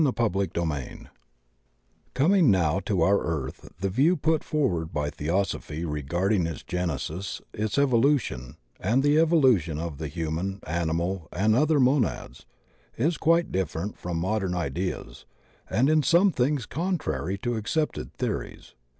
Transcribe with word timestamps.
CHAPTER 0.03 0.41
III 0.41 1.09
COMING 2.15 2.49
now 2.49 2.79
to 2.79 3.03
our 3.03 3.19
Earth 3.21 3.69
the 3.81 3.89
view 3.91 4.15
put 4.17 4.43
forward 4.43 4.91
by 4.91 5.11
Theosophy 5.11 5.85
regarding 5.85 6.47
its 6.47 6.63
genesis, 6.63 7.39
its 7.53 7.77
evolution 7.77 8.57
and 8.79 9.03
the 9.03 9.19
evolution 9.19 9.77
of 9.77 9.97
Uie 9.97 10.07
Human, 10.09 10.59
Animal 10.65 11.27
and 11.31 11.55
other 11.55 11.79
Monads, 11.79 12.47
is 12.97 13.17
quite 13.17 13.51
different 13.51 13.95
from 13.95 14.17
modem 14.17 14.55
ideas, 14.55 15.25
and 15.69 15.87
in 15.87 16.01
some 16.01 16.31
things 16.31 16.65
contrary 16.65 17.37
to 17.37 17.55
accepted 17.55 18.11
theories. 18.15 18.73